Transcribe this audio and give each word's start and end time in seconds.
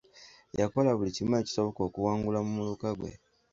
Yakola 0.59 0.89
buli 0.97 1.11
kimu 1.15 1.33
ekisoboka 1.41 1.79
okuwangula 1.87 2.39
mu 2.45 2.51
muluka 2.57 2.89
ggwe. 2.95 3.11